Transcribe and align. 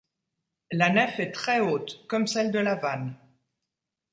La 0.71 0.89
nef 0.89 1.19
est 1.19 1.31
très 1.31 1.59
haute 1.59 2.07
comme 2.07 2.25
celle 2.25 2.49
de 2.49 2.57
Lavannes. 2.57 3.15